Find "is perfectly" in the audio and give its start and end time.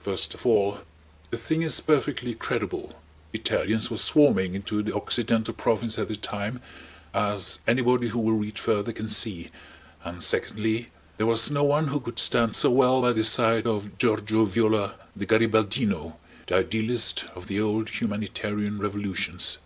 1.62-2.34